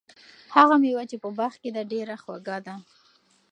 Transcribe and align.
هغه 0.55 0.75
مېوه 0.81 1.03
چې 1.09 1.15
په 1.23 1.29
باغ 1.37 1.53
کې 1.61 1.69
ده، 1.75 1.81
ډېره 1.91 2.15
خوږه 2.21 2.57
ده. 2.65 2.75